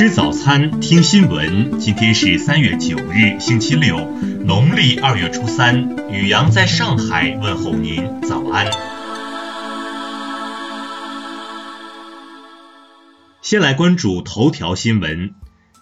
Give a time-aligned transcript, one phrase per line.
[0.00, 1.78] 吃早餐，听新闻。
[1.78, 3.98] 今天是三月九日，星期六，
[4.46, 5.94] 农历二月初三。
[6.10, 8.66] 宇阳在上海问候您，早安。
[13.42, 15.34] 先来关注头条新闻，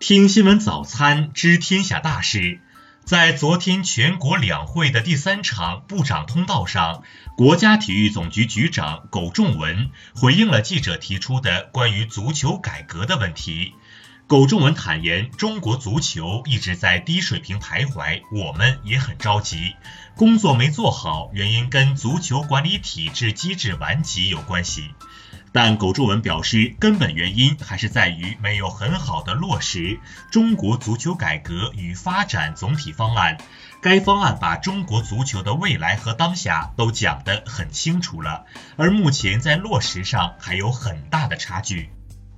[0.00, 2.58] 听新闻早餐知天下大事。
[3.04, 7.04] 在昨天全国两会的第三场部长通道上，
[7.36, 13.74] 国家体育总局局长苟仲文回应了记者提出的关于足球改革的问题。
[14.30, 19.74] 苟仲文坦言，中国足球一直在低水平徘徊，我们也很着急。
[20.14, 24.94] 工作没做好，原因跟足球管理体制机制顽疾有关系。
[25.50, 29.98] 但苟仲文表示，根本原因还是在于没有很好的落实
[30.30, 33.36] 中国足球改革与发展总体方案。
[33.82, 41.90] 该方案把中国足球的未来和当下都讲得很清楚了，而目前在落实上还有很大的差距。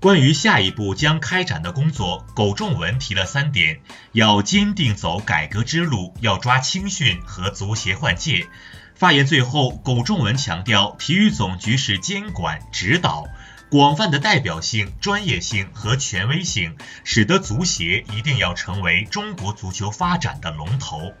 [0.00, 8.48] 关于下一步将开展的工作，苟仲文提了三点：要坚定走改革之路，要抓青训和足协换届。
[8.94, 13.26] 发言最后，苟仲文强调，体育总局是监管指导，
[13.70, 21.12] 广泛的代表性、专业性和权威性，使得足协一定要成为中国足球发展的龙头。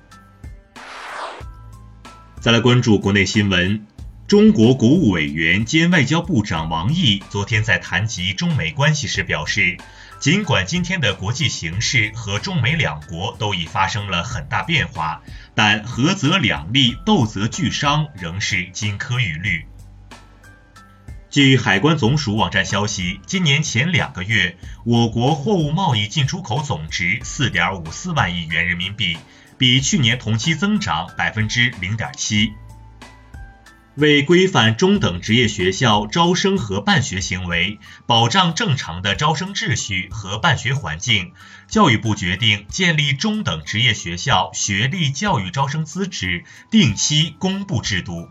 [2.40, 3.86] 再来关注国内新闻，
[4.30, 9.76] 中国国务委员兼外交部长王毅昨天在谈及中美关系时表示。
[10.20, 15.20] 尽管今天的国际形势和中美两国都已发生了很大变化，
[15.56, 19.66] 但合则两利，斗则俱伤，仍是金科玉律。
[21.28, 29.16] 据海关总署网站消息，今年前两个月，我国货物贸易进出口总值四点五四万亿元人民币，
[29.58, 32.52] 比去年同期增长百分之零点七。
[33.96, 41.32] 为规范中等职业学校招生和办学行为，保障正常的招生秩序和办学环境，
[41.68, 48.28] 教育部决定建立中等职业学校学历教育招生资质定期公布制度。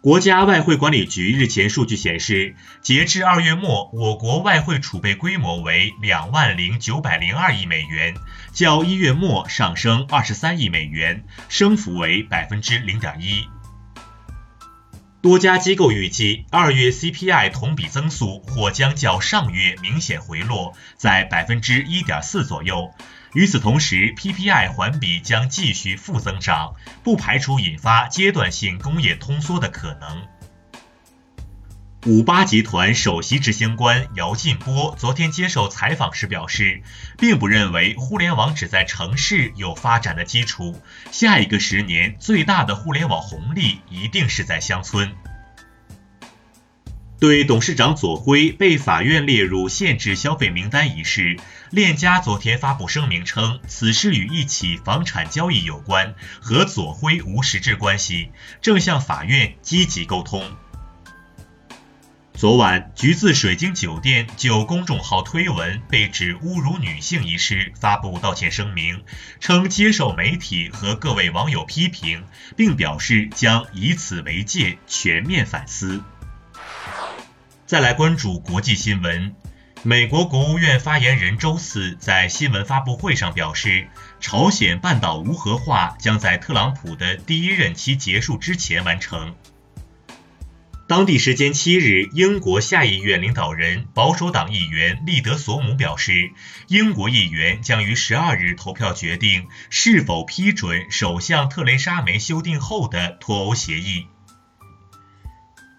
[0.00, 8.14] 国家外汇管理局日前数据显示，截至二月末，我国外汇储备规模为两万零九百零二亿美元，
[8.52, 13.48] 较一月末上升二十三亿美元，升幅为百分之零点一。
[15.20, 22.92] 多家机构预计，二月 CPI 同比增速或将较上月明显回落，在百分之一点四左右。
[23.34, 30.22] 与此同时，PPI 环比将继续负增长，不排除引发阶段性工业通缩的可能。
[32.06, 36.80] 五八集团首席执行官姚劲波昨天接受采访时表示，
[37.18, 45.12] 并不认为互联网只在城市有发展的基础，下一个十年最大的互联网红利一定是在乡村。
[47.18, 51.36] 对董事长左晖被法院列入限制消费名单一事，
[51.70, 58.30] 链家昨天发布声明称，此事与一起房产交易有关，和左晖无实质关系，
[58.62, 60.48] 正向法院积极沟通。
[62.38, 69.02] 昨晚，橘子水晶酒店就公众号推文被指侮辱女性一事发布道歉声明，
[69.40, 72.22] 称接受媒体和各位网友批评，
[72.56, 76.00] 并表示将以此为戒，全面反思。
[77.66, 79.34] 再来关注国际新闻，
[79.82, 83.88] 美国国务院发言人周四在新闻发布会上表示，
[84.20, 89.34] 朝鲜半岛无核化将在特朗普的第一任期结束之前完成。
[90.88, 96.32] 当地时间七日，英国下议院领导人保守党议员利德索姆表示，
[96.66, 104.06] 英国议员将于十二日投票决定是否批准首相特蕾莎梅修订后的脱欧协议。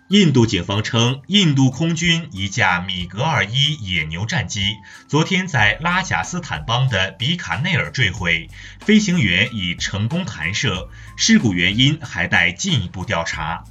[0.10, 4.76] 印度警方称，印度空军一架米格二一野牛战机
[5.08, 8.48] 昨天在拉贾斯坦邦的比卡内尔坠毁，
[8.80, 10.88] 飞行员已成功弹射，
[11.18, 13.64] 事故原因还待进一步调查。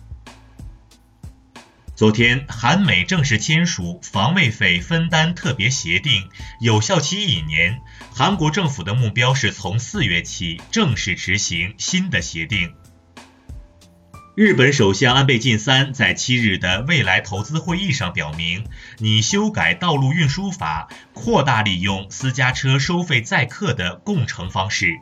[1.99, 6.29] 昨天，韩美正式签署防卫费分担特别协定，
[6.61, 7.81] 有效期一年。
[8.15, 12.73] 韩国政府的目标是从四月起正式执行新的协定。
[14.37, 18.65] 日本首相安倍晋三在七日的未来投资会议上表明，
[18.99, 25.01] 拟修改道路运输法，扩大利用私家车收费载客的共乘方式。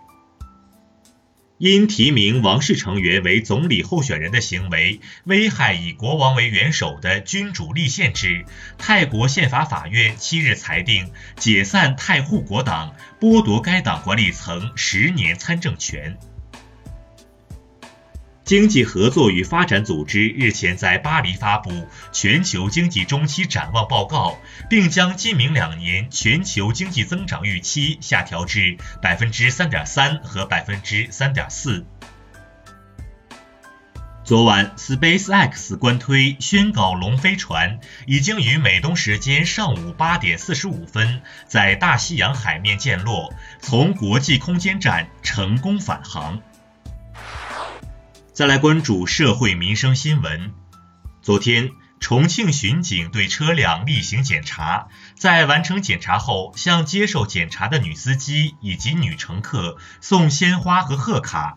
[1.59, 8.45] 因提名王室成员为总理候选人的行为危害以国王为元首的君主立宪制，
[8.77, 16.19] 泰国宪法法院七日裁定解散泰护国党，剥夺该党管理层十年参政权。
[18.47, 21.71] 经济合作与发展组织日前在巴黎发布
[22.13, 24.39] 《全球经济中期展望报告》，
[24.71, 31.85] 并将今明两年全球经济增长预期下调至百分之三点三和百分之三点四。
[34.23, 46.41] 昨晚，SpaceX 官推宣告龙飞船已经于美东时间上午八点四十五分在大西洋海面降落，从国际空间站成功返航。
[48.37, 50.53] 再来关注社会民生新闻。
[51.23, 61.57] 昨天，重庆巡警对车辆例行检查，在完成检查后，向接受检查的女司机以及女乘客送鲜花和贺卡。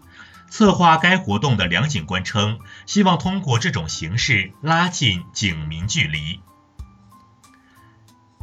[0.49, 6.39] 策划该活动的梁警官称，希望通过这种形式拉近警民距离。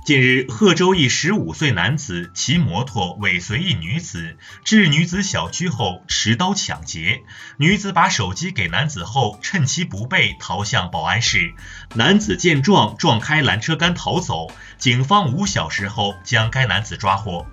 [0.07, 7.25] 近日，贺州一十五岁男子骑摩托尾随一女子至女子小区后持刀抢劫，
[7.57, 11.55] 女子把手机给男子后，趁其不备逃向保安室。
[11.95, 14.47] 男子见状撞开拦车杆逃走，
[14.79, 17.45] 警方五小时后将该男子抓获。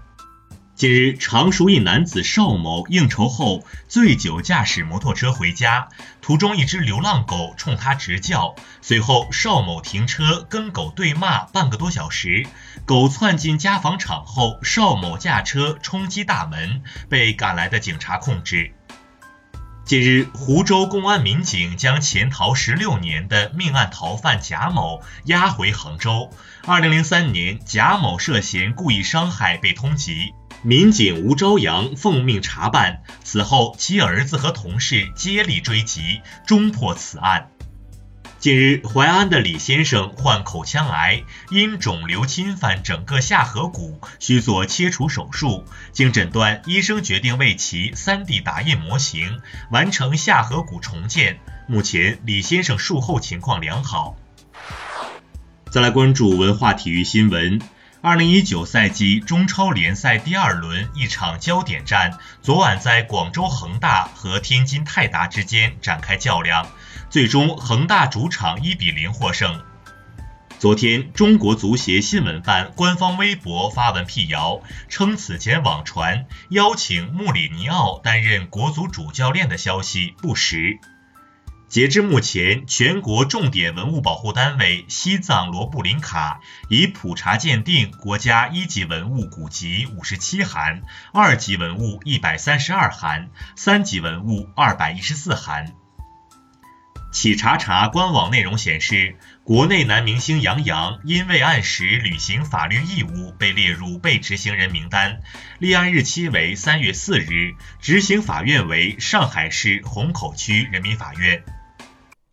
[0.83, 5.87] 近日，常熟一男子邵某应酬后醉酒驾驶摩托车回家，
[6.21, 12.45] 途中一只流浪狗冲他直叫，随后邵某停车跟狗对骂半个多小时，
[12.85, 18.73] 狗窜进家纺厂后，邵某驾车冲击大门，被赶来的警察控制。
[19.85, 26.29] 近日，湖州公安民警将潜逃十六年的命案逃犯贾某押回杭州。
[26.65, 30.33] 二零零三年，贾某涉嫌故意伤害被通缉。
[30.65, 37.49] 民警吴朝阳奉命查办，此后其儿子和同事接力追击，终破此案。
[38.39, 45.65] 近日，淮安的李先生患口腔癌，因肿瘤侵犯整个下颌骨，需做切除手术。
[45.91, 51.39] 经诊断，医生决定为其 3D 打印模型，完成下颌骨重建。
[51.67, 54.15] 目前，李先生术后情况良好。
[55.69, 57.59] 再来关注文化体育新闻。
[58.05, 66.67] 二零一九赛季中超联赛第二轮一场焦点战，昨晚在广州恒大和天津泰达之间展开较量，
[67.09, 69.63] 最终恒大主场一比零获胜。
[70.59, 74.59] 昨天，中国足协新闻办官方微博发文辟谣，
[74.89, 80.77] 称此前网传邀请穆里尼奥担任国足主教练的消息不实。
[81.73, 86.39] 截至目前，全国重点文物保护单位西藏罗布林卡
[86.69, 95.73] 已普查鉴定国家一级文物古籍五十七函，二级文物一百三十二函，三级文物二百一十四函。
[97.11, 105.21] 企查查官网内容显示，国内男明星杨洋因未按时履行法律义务，被列入被执行人名单，
[105.57, 111.43] 立案日期为三月四日，执行法院为上海市虹口区人民法院。